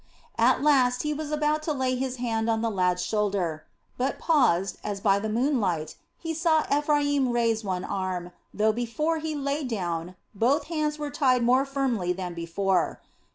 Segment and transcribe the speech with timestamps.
[0.39, 3.65] At last he was about to lay his hand on the lad's shoulder,
[3.99, 9.35] but paused as by the moonlight he saw Ephraim raise one arm though, before he
[9.35, 12.99] lay down, both hands were tied more firmly than before.